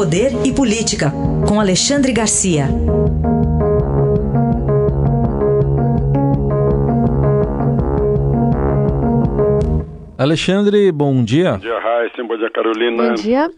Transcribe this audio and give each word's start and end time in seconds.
Poder 0.00 0.32
e 0.48 0.50
Política, 0.56 1.12
com 1.46 1.60
Alexandre 1.60 2.10
Garcia. 2.10 2.64
Alexandre, 10.18 10.90
bom 10.90 11.22
dia. 11.22 11.52
Bom 11.52 11.58
dia, 11.58 11.78
Raíssa. 11.78 12.24
Bom 12.24 12.38
dia, 12.38 12.48
Carolina. 12.48 13.08
Bom 13.08 13.12
dia. 13.12 13.50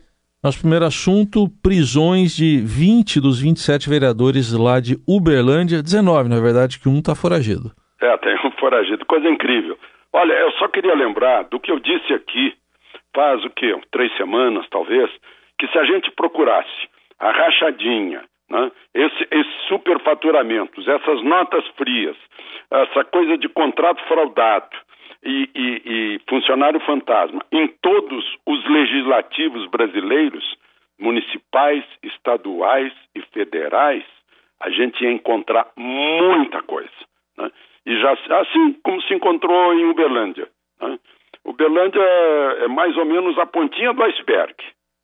Nosso 0.43 0.59
primeiro 0.59 0.85
assunto, 0.85 1.47
prisões 1.63 2.35
de 2.35 2.59
20 2.59 3.21
dos 3.21 3.41
27 3.41 3.89
vereadores 3.89 4.53
lá 4.53 4.81
de 4.81 4.97
Uberlândia, 5.07 5.81
19, 5.81 6.29
na 6.29 6.41
verdade, 6.41 6.81
que 6.81 6.89
um 6.89 6.99
está 6.99 7.15
foragido. 7.15 7.71
É, 8.01 8.17
tem 8.17 8.35
um 8.45 8.51
foragido, 8.59 9.07
coisa 9.07 9.29
incrível. 9.29 9.79
Olha, 10.13 10.33
eu 10.33 10.51
só 10.59 10.67
queria 10.67 10.97
lembrar 10.97 11.45
do 11.45 11.61
que 11.61 11.71
eu 11.71 11.79
disse 11.79 12.13
aqui 12.13 12.53
faz 13.15 13.45
o 13.45 13.51
quê? 13.51 13.79
Três 13.93 14.11
semanas, 14.17 14.67
talvez, 14.71 15.09
que 15.63 15.69
se 15.69 15.79
a 15.79 15.85
gente 15.85 16.11
procurasse 16.11 16.89
a 17.21 17.31
rachadinha, 17.31 18.25
né, 18.51 18.73
esse, 18.93 19.29
esses 19.31 19.55
superfaturamentos, 19.69 20.89
essas 20.89 21.23
notas 21.23 21.65
frias, 21.77 22.17
essa 22.69 23.05
coisa 23.05 23.39
de 23.39 23.49
contrato 23.49 24.03
fraudado 24.09 24.77
e, 25.23 25.49
e, 25.55 25.83
e 25.85 26.21
funcionário 26.29 26.81
fantasma 26.81 27.41
em 27.53 27.69
todos 27.81 28.25
os 28.45 28.69
legislativos 28.69 29.71
brasileiros, 29.71 30.45
municipais, 30.99 31.85
estaduais 32.03 32.93
e 33.15 33.21
federais, 33.33 34.05
a 34.59 34.69
gente 34.69 35.01
ia 35.05 35.13
encontrar 35.13 35.71
muita 35.77 36.61
coisa. 36.63 36.91
Né? 37.39 37.53
E 37.87 38.01
já 38.01 38.13
assim 38.41 38.73
como 38.83 39.01
se 39.03 39.15
encontrou 39.15 39.75
em 39.75 39.85
Uberlândia. 39.85 40.49
Né? 40.81 40.99
Uberlândia 41.45 42.01
é, 42.01 42.65
é 42.65 42.69
mais 42.69 42.97
ou 42.97 43.05
menos 43.05 43.39
a 43.39 43.47
pontinha 43.47 43.93
do 43.93 44.03
iceberg. 44.03 44.57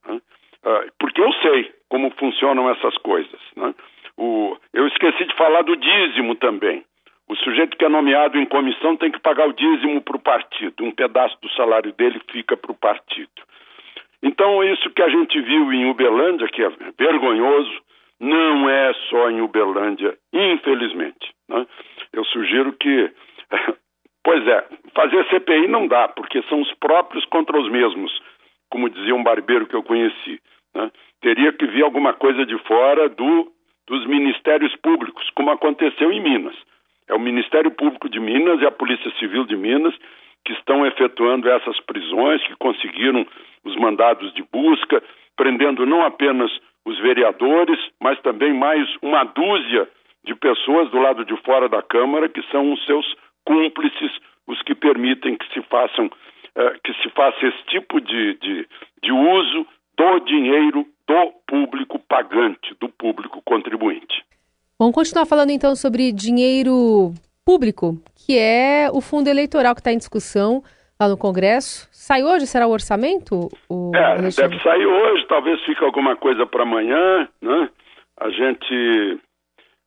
Né? 0.05 0.21
Ah, 0.65 0.85
porque 0.99 1.21
eu 1.21 1.33
sei 1.35 1.73
como 1.89 2.11
funcionam 2.13 2.71
essas 2.71 2.97
coisas. 2.99 3.41
Né? 3.57 3.75
O, 4.17 4.57
eu 4.73 4.87
esqueci 4.89 5.25
de 5.25 5.35
falar 5.37 5.63
do 5.63 5.77
dízimo 5.77 6.35
também. 6.35 6.85
O 7.29 7.37
sujeito 7.37 7.77
que 7.77 7.85
é 7.85 7.89
nomeado 7.89 8.39
em 8.39 8.47
comissão 8.47 8.97
tem 8.97 9.11
que 9.11 9.21
pagar 9.21 9.49
o 9.49 9.53
dízimo 9.53 10.01
para 10.01 10.17
o 10.17 10.21
partido. 10.21 10.85
Um 10.85 10.91
pedaço 10.91 11.37
do 11.43 11.51
salário 11.51 11.93
dele 11.93 12.21
fica 12.31 12.57
para 12.57 12.73
o 12.73 12.75
partido. 12.75 13.31
Então, 14.23 14.65
isso 14.65 14.91
que 14.91 15.03
a 15.03 15.09
gente 15.09 15.41
viu 15.41 15.73
em 15.73 15.89
Uberlândia, 15.91 16.49
que 16.49 16.63
é 16.63 16.71
vergonhoso, 16.99 17.83
não 18.19 18.69
é 18.69 18.93
só 19.09 19.31
em 19.31 19.41
Uberlândia, 19.41 20.17
infelizmente. 20.33 21.33
Né? 21.49 21.67
Eu 22.13 22.25
sugiro 22.25 22.73
que, 22.73 23.13
pois 24.25 24.47
é, 24.47 24.67
fazer 24.95 25.25
CPI 25.29 25.69
não 25.69 25.87
dá, 25.87 26.09
porque 26.09 26.43
são 26.45 26.61
os 26.61 26.73
próprios 26.75 27.25
contra 27.27 27.59
os 27.59 27.71
mesmos, 27.71 28.11
como 28.71 28.91
dizia 28.91 29.15
um 29.15 29.23
barbeiro 29.23 29.67
que 29.67 29.77
eu 29.77 29.83
conheci. 29.83 30.41
Teria 31.29 31.53
que 31.53 31.67
vir 31.67 31.83
alguma 31.83 32.15
coisa 32.15 32.47
de 32.47 32.57
fora 32.61 33.07
do, 33.07 33.53
dos 33.87 34.07
ministérios 34.07 34.75
públicos, 34.77 35.29
como 35.35 35.51
aconteceu 35.51 36.11
em 36.11 36.23
Minas. 36.23 36.57
É 37.07 37.13
o 37.13 37.21
Ministério 37.21 37.71
Público 37.71 38.09
de 38.09 38.19
Minas 38.19 38.63
e 38.63 38.65
a 38.65 38.71
Polícia 38.71 39.11
Civil 39.19 39.45
de 39.45 39.55
Minas 39.55 39.95
que 40.43 40.55
estão 40.55 40.87
efetuando 40.87 41.47
essas 41.51 41.79
prisões, 41.81 42.43
que 42.47 42.57
conseguiram 42.57 43.27
os 43.63 43.77
mandados 43.77 44.33
de 44.33 44.43
busca, 44.51 45.03
prendendo 45.37 45.85
não 45.85 46.03
apenas 46.03 46.51
os 46.87 46.99
vereadores, 47.01 47.79
mas 48.01 48.19
também 48.23 48.55
mais 48.55 48.89
uma 49.03 49.25
dúzia 49.25 49.87
de 50.25 50.35
pessoas 50.35 50.91
do 50.91 50.99
lado 50.99 51.27
de 51.27 51.37
fora 51.43 51.69
da 51.69 51.83
Câmara 51.83 52.31
que 52.31 52.41
são 52.45 52.73
os 52.73 52.83
seus 52.87 53.05
cúmplices, 53.45 54.13
os 54.47 54.63
que 54.63 54.75
permitem 54.75 55.37
que 55.37 55.53
se 55.53 55.61
façam 55.69 56.11
eh, 56.57 56.77
que 56.83 56.95
se 57.03 57.11
faça 57.11 57.47
esse 57.47 57.63
tipo 57.67 58.01
de, 58.01 58.33
de, 58.37 58.67
de 59.03 59.13
uso 59.13 59.67
do 59.95 60.21
dinheiro 60.21 60.87
do 61.09 61.33
público 61.47 61.99
pagante, 61.99 62.75
do 62.79 62.89
público 62.91 63.41
contribuinte. 63.43 64.23
Vamos 64.79 64.95
continuar 64.95 65.25
falando 65.25 65.51
então 65.51 65.75
sobre 65.75 66.13
dinheiro 66.13 67.13
público, 67.45 67.97
que 68.15 68.39
é 68.39 68.89
o 68.93 69.01
fundo 69.01 69.29
eleitoral 69.29 69.75
que 69.75 69.81
está 69.81 69.91
em 69.91 69.97
discussão 69.97 70.63
lá 71.01 71.09
no 71.09 71.17
Congresso. 71.17 71.89
Sai 71.91 72.23
hoje? 72.23 72.47
Será 72.47 72.67
o 72.67 72.71
orçamento? 72.71 73.49
O 73.71 73.91
é, 73.95 74.05
Alexandre? 74.05 74.51
deve 74.51 74.63
sair 74.63 74.87
hoje, 74.87 75.27
talvez 75.27 75.59
fique 75.65 75.83
alguma 75.83 76.15
coisa 76.15 76.47
para 76.47 76.63
amanhã, 76.63 77.27
né? 77.41 77.71
A 78.21 78.29
gente 78.31 79.19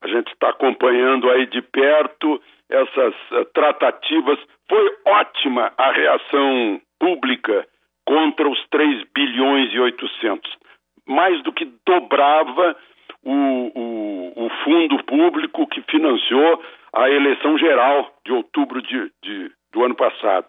a 0.04 0.08
gente 0.08 0.32
está 0.34 0.50
acompanhando 0.50 1.30
aí 1.30 1.46
de 1.46 1.62
perto 1.62 2.42
essas 2.68 3.14
uh, 3.32 3.46
tratativas. 3.54 4.40
Foi 4.68 4.98
ótima 5.06 5.72
a 5.78 5.92
reação 5.92 6.82
pública 7.00 7.68
contra 8.06 8.50
os 8.50 8.60
3 8.72 9.04
bilhões 9.14 9.72
e 9.72 9.80
800. 9.80 10.62
Mais 11.12 11.42
do 11.44 11.52
que 11.52 11.66
dobrava 11.86 12.76
o, 13.24 13.34
o, 13.34 14.46
o 14.46 14.50
fundo 14.64 15.04
público 15.04 15.68
que 15.68 15.82
financiou 15.84 16.64
a 16.94 17.10
eleição 17.10 17.58
geral 17.58 18.14
de 18.26 18.32
outubro 18.32 18.82
de, 18.82 19.12
de, 19.22 19.52
do 19.72 19.84
ano 19.84 19.96
passado. 19.96 20.48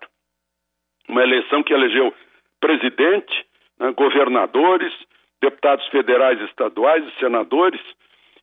Uma 1.08 1.22
eleição 1.22 1.62
que 1.62 1.72
elegeu 1.72 2.14
presidente, 2.60 3.46
né, 3.78 3.92
governadores, 3.92 4.92
deputados 5.40 5.86
federais, 5.88 6.40
estaduais 6.42 7.04
e 7.04 7.18
senadores, 7.18 7.80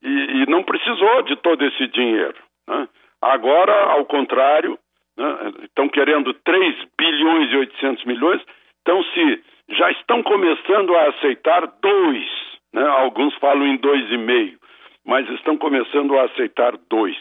e, 0.02 0.08
e, 0.08 0.46
não 0.50 0.64
precisou 0.64 1.22
de 1.24 1.36
todo 1.38 1.64
esse 1.66 1.88
dinheiro. 1.88 2.36
Né? 2.68 2.88
Agora, 3.22 3.74
ao 3.92 4.06
contrário, 4.06 4.78
né, 5.18 5.52
estão 5.64 5.90
querendo 5.90 6.34
3 6.34 6.76
bilhões 6.98 7.52
e 7.52 7.58
800 7.58 8.06
milhões, 8.06 8.42
então 8.82 9.02
se 9.04 9.44
já 9.70 9.92
estão 9.92 10.24
começando 10.24 10.96
a 10.96 11.10
aceitar 11.10 11.68
dois 11.82 12.50
né? 12.74 12.86
Alguns 12.88 13.34
falam 13.36 13.66
em 13.66 13.78
dois 13.78 14.10
e 14.12 14.18
meio, 14.18 14.60
mas 15.06 15.28
estão 15.30 15.58
começando 15.58 16.18
a 16.18 16.24
aceitar 16.26 16.78
dois. 16.90 17.18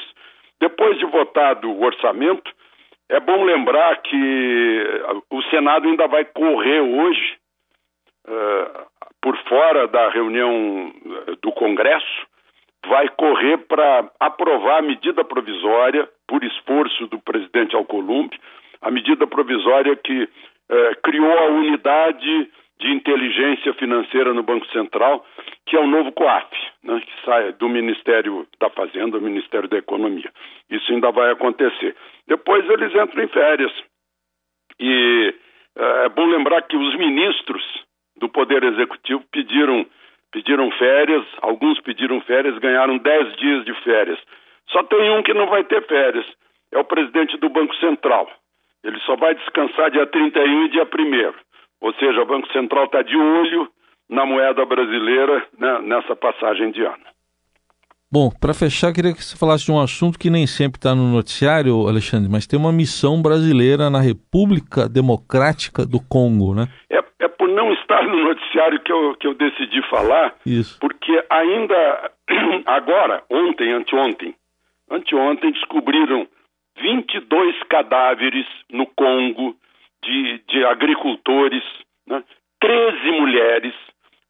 Depois 0.60 0.98
de 0.98 1.06
votado 1.06 1.70
o 1.70 1.82
orçamento, 1.82 2.50
é 3.08 3.20
bom 3.20 3.44
lembrar 3.44 4.02
que 4.02 4.84
o 5.30 5.42
Senado 5.44 5.88
ainda 5.88 6.06
vai 6.06 6.24
correr 6.24 6.80
hoje, 6.80 7.36
uh, 8.26 8.86
por 9.22 9.36
fora 9.44 9.88
da 9.88 10.10
reunião 10.10 10.92
eh, 11.06 11.36
do 11.42 11.50
Congresso, 11.52 12.26
vai 12.86 13.08
correr 13.08 13.58
para 13.66 14.08
aprovar 14.20 14.78
a 14.78 14.82
medida 14.82 15.24
provisória, 15.24 16.08
por 16.26 16.44
esforço 16.44 17.06
do 17.08 17.18
presidente 17.18 17.74
Alcolumbre, 17.74 18.38
a 18.80 18.90
medida 18.90 19.26
provisória 19.26 19.96
que 19.96 20.28
uh, 20.70 21.00
criou 21.02 21.38
a 21.38 21.46
unidade 21.46 22.50
de 22.80 22.92
inteligência 22.92 23.74
financeira 23.74 24.32
no 24.32 24.42
Banco 24.42 24.66
Central, 24.68 25.26
que 25.66 25.76
é 25.76 25.80
o 25.80 25.86
novo 25.86 26.12
COAF, 26.12 26.48
né, 26.84 27.00
que 27.00 27.24
sai 27.24 27.52
do 27.52 27.68
Ministério 27.68 28.46
da 28.60 28.70
Fazenda, 28.70 29.18
do 29.18 29.20
Ministério 29.20 29.68
da 29.68 29.78
Economia. 29.78 30.30
Isso 30.70 30.92
ainda 30.92 31.10
vai 31.10 31.32
acontecer. 31.32 31.96
Depois 32.26 32.68
eles 32.70 32.94
entram 32.94 33.24
em 33.24 33.28
férias. 33.28 33.72
E 34.78 35.34
é, 35.76 36.04
é 36.04 36.08
bom 36.08 36.26
lembrar 36.26 36.62
que 36.62 36.76
os 36.76 36.96
ministros 36.96 37.62
do 38.16 38.28
Poder 38.28 38.62
Executivo 38.62 39.24
pediram, 39.32 39.84
pediram 40.32 40.70
férias, 40.72 41.24
alguns 41.42 41.80
pediram 41.80 42.20
férias, 42.20 42.58
ganharam 42.58 42.98
10 42.98 43.36
dias 43.36 43.64
de 43.64 43.74
férias. 43.82 44.18
Só 44.68 44.82
tem 44.84 45.10
um 45.10 45.22
que 45.22 45.34
não 45.34 45.46
vai 45.46 45.64
ter 45.64 45.84
férias, 45.86 46.26
é 46.72 46.78
o 46.78 46.84
presidente 46.84 47.36
do 47.38 47.48
Banco 47.48 47.74
Central. 47.76 48.30
Ele 48.88 48.98
só 49.00 49.16
vai 49.16 49.34
descansar 49.34 49.90
dia 49.90 50.06
31 50.06 50.64
e 50.64 50.68
dia 50.70 50.84
1 50.84 51.48
ou 51.80 51.92
seja, 51.94 52.22
o 52.22 52.26
Banco 52.26 52.50
Central 52.52 52.86
está 52.86 53.02
de 53.02 53.16
olho 53.16 53.68
na 54.08 54.24
moeda 54.24 54.64
brasileira 54.64 55.46
né, 55.58 55.80
nessa 55.82 56.16
passagem 56.16 56.70
de 56.72 56.82
ano. 56.82 57.06
Bom, 58.10 58.30
para 58.40 58.54
fechar, 58.54 58.92
queria 58.92 59.12
que 59.12 59.22
você 59.22 59.36
falasse 59.36 59.66
de 59.66 59.70
um 59.70 59.78
assunto 59.78 60.18
que 60.18 60.30
nem 60.30 60.46
sempre 60.46 60.78
está 60.78 60.94
no 60.94 61.12
noticiário, 61.12 61.86
Alexandre, 61.86 62.26
mas 62.30 62.46
tem 62.46 62.58
uma 62.58 62.72
missão 62.72 63.20
brasileira 63.20 63.90
na 63.90 64.00
República 64.00 64.88
Democrática 64.88 65.84
do 65.84 66.00
Congo, 66.00 66.54
né? 66.54 66.68
É, 66.90 67.04
é 67.20 67.28
por 67.28 67.48
não 67.48 67.70
estar 67.74 68.02
no 68.04 68.24
noticiário 68.24 68.80
que 68.80 68.90
eu, 68.90 69.14
que 69.16 69.26
eu 69.26 69.34
decidi 69.34 69.82
falar, 69.90 70.34
Isso. 70.46 70.78
porque 70.80 71.22
ainda 71.28 72.10
agora, 72.64 73.22
ontem, 73.30 73.72
anteontem, 73.72 74.34
anteontem 74.90 75.52
descobriram 75.52 76.26
22 76.80 77.62
cadáveres 77.64 78.46
no 78.70 78.86
Congo 78.86 79.56
de, 80.02 80.38
de 80.48 80.64
agricultores, 80.64 81.64
né? 82.06 82.22
13 82.60 83.10
mulheres 83.12 83.74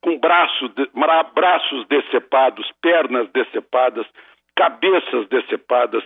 com 0.00 0.19
braço 0.19 0.69
de, 0.69 0.89
braços 1.35 1.87
decepados, 1.89 2.71
pernas 2.81 3.29
decepadas, 3.31 4.06
cabeças 4.56 5.29
decepadas. 5.29 6.05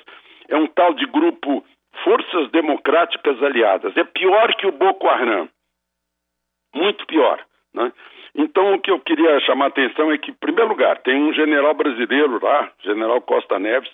É 0.49 0.57
um 0.57 0.67
tal 0.67 0.95
de 0.95 1.07
grupo 1.07 1.65
Forças 2.05 2.51
Democráticas 2.51 3.43
Aliadas. 3.43 3.97
É 3.97 4.05
pior 4.05 4.55
que 4.55 4.67
o 4.67 4.73
Boko 4.73 5.09
Haram. 5.09 5.49
Muito 6.75 7.07
pior. 7.07 7.45
Né? 7.75 7.93
Então, 8.35 8.75
o 8.75 8.81
que 8.81 8.91
eu 8.91 8.99
queria 8.99 9.39
chamar 9.41 9.67
a 9.67 9.69
atenção 9.69 10.11
é 10.11 10.19
que, 10.19 10.31
em 10.31 10.35
primeiro 10.35 10.71
lugar, 10.71 10.99
tem 10.99 11.23
um 11.23 11.33
general 11.33 11.75
brasileiro 11.75 12.43
lá, 12.43 12.71
general 12.83 13.21
Costa 13.21 13.59
Neves, 13.59 13.91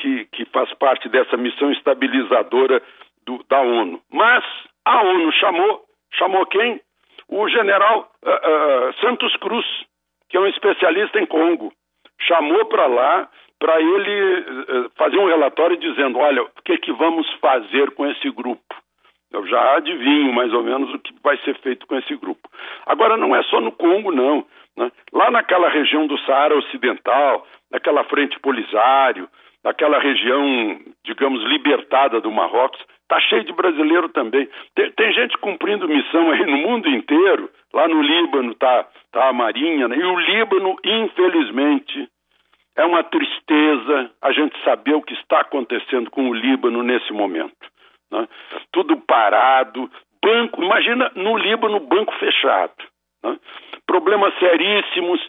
que, 0.00 0.24
que 0.32 0.44
faz 0.46 0.72
parte 0.74 1.08
dessa 1.08 1.36
missão 1.36 1.70
estabilizadora 1.72 2.82
do, 3.26 3.44
da 3.48 3.60
ONU. 3.60 4.00
Mas 4.10 4.44
a 4.84 5.02
ONU 5.02 5.32
chamou, 5.32 5.82
chamou 6.14 6.46
quem? 6.46 6.80
O 7.28 7.48
general 7.48 8.10
uh, 8.24 8.28
uh, 8.28 8.94
Santos 9.00 9.36
Cruz, 9.36 9.66
que 10.28 10.36
é 10.36 10.40
um 10.40 10.46
especialista 10.46 11.20
em 11.20 11.26
Congo. 11.26 11.72
Chamou 12.26 12.64
para 12.66 12.86
lá 12.86 13.28
para 13.58 13.78
ele 13.78 14.38
eh, 14.68 14.88
fazer 14.96 15.18
um 15.18 15.26
relatório 15.26 15.76
dizendo: 15.76 16.18
olha, 16.18 16.42
o 16.42 16.48
que, 16.64 16.78
que 16.78 16.92
vamos 16.92 17.30
fazer 17.40 17.90
com 17.90 18.06
esse 18.06 18.30
grupo? 18.30 18.74
Eu 19.30 19.46
já 19.46 19.76
adivinho 19.76 20.32
mais 20.32 20.52
ou 20.52 20.62
menos 20.62 20.92
o 20.94 20.98
que 20.98 21.14
vai 21.22 21.36
ser 21.38 21.54
feito 21.60 21.86
com 21.86 21.96
esse 21.96 22.16
grupo. 22.16 22.48
Agora, 22.86 23.16
não 23.16 23.36
é 23.36 23.42
só 23.44 23.60
no 23.60 23.70
Congo, 23.70 24.10
não. 24.10 24.46
Né? 24.76 24.90
Lá 25.12 25.30
naquela 25.30 25.68
região 25.68 26.06
do 26.06 26.18
Saara 26.20 26.56
Ocidental, 26.56 27.46
naquela 27.70 28.02
frente 28.04 28.40
Polisário, 28.40 29.28
naquela 29.64 29.98
região, 29.98 30.80
digamos, 31.04 31.42
libertada 31.44 32.20
do 32.20 32.30
Marrocos, 32.30 32.80
está 33.02 33.20
cheio 33.20 33.44
de 33.44 33.52
brasileiro 33.52 34.08
também. 34.08 34.48
Tem, 34.74 34.90
tem, 34.92 35.12
gente 35.12 35.36
cumprindo 35.38 35.88
missão 35.88 36.30
aí 36.30 36.44
no 36.46 36.58
mundo 36.58 36.88
inteiro. 36.88 37.50
Lá 37.72 37.88
no 37.88 38.00
Líbano 38.00 38.52
está 38.52 38.86
tá 39.12 39.28
a 39.28 39.32
Marinha, 39.32 39.88
né? 39.88 39.96
e 39.96 40.04
o 40.04 40.18
Líbano, 40.18 40.76
infelizmente, 40.84 42.08
é 42.76 42.84
uma 42.84 43.02
tristeza 43.02 44.10
a 44.22 44.32
gente 44.32 44.56
saber 44.64 44.94
o 44.94 45.02
que 45.02 45.14
está 45.14 45.40
acontecendo 45.40 46.10
com 46.10 46.30
o 46.30 46.34
Líbano 46.34 46.82
nesse 46.82 47.12
momento. 47.12 47.68
Né? 48.10 48.26
Tudo 48.72 48.96
parado, 48.96 49.90
banco, 50.22 50.62
imagina 50.62 51.10
no 51.14 51.36
Líbano, 51.36 51.80
banco 51.80 52.12
fechado. 52.18 52.72
Né? 53.22 53.38
Problemas 53.86 54.32
seríssimos, 54.38 55.20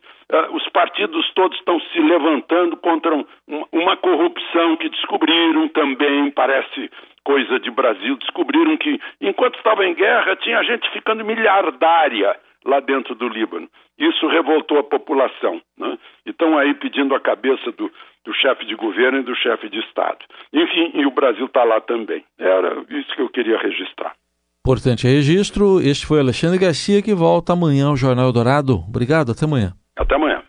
os 0.51 0.67
partidos 0.69 1.29
todos 1.33 1.57
estão 1.57 1.79
se 1.79 1.99
levantando 1.99 2.77
contra 2.77 3.13
um, 3.13 3.25
uma 3.71 3.97
corrupção 3.97 4.77
que 4.77 4.89
descobriram 4.89 5.67
também, 5.69 6.31
parece 6.31 6.89
coisa 7.23 7.59
de 7.59 7.69
Brasil, 7.69 8.15
descobriram 8.17 8.77
que 8.77 8.99
enquanto 9.19 9.57
estava 9.57 9.85
em 9.85 9.93
guerra 9.93 10.35
tinha 10.37 10.63
gente 10.63 10.89
ficando 10.91 11.25
miliardária 11.25 12.39
lá 12.65 12.79
dentro 12.79 13.15
do 13.15 13.27
Líbano. 13.27 13.67
Isso 13.97 14.27
revoltou 14.27 14.79
a 14.79 14.83
população. 14.83 15.61
Né? 15.77 15.97
Estão 16.25 16.57
aí 16.57 16.73
pedindo 16.75 17.13
a 17.13 17.19
cabeça 17.19 17.71
do, 17.71 17.91
do 18.25 18.33
chefe 18.33 18.65
de 18.65 18.75
governo 18.75 19.19
e 19.19 19.23
do 19.23 19.35
chefe 19.35 19.69
de 19.69 19.79
Estado. 19.79 20.19
Enfim, 20.53 20.91
e 20.93 21.05
o 21.05 21.11
Brasil 21.11 21.45
está 21.45 21.63
lá 21.63 21.81
também. 21.81 22.23
Era 22.39 22.83
isso 22.89 23.13
que 23.15 23.21
eu 23.21 23.29
queria 23.29 23.57
registrar. 23.57 24.13
Importante 24.65 25.07
registro. 25.07 25.79
Este 25.79 26.05
foi 26.05 26.19
Alexandre 26.19 26.59
Garcia 26.59 27.01
que 27.01 27.13
volta 27.13 27.53
amanhã 27.53 27.87
ao 27.87 27.97
Jornal 27.97 28.31
Dourado. 28.31 28.75
Obrigado, 28.87 29.31
até 29.31 29.45
amanhã. 29.45 29.73
Até 30.01 30.15
amanhã. 30.15 30.40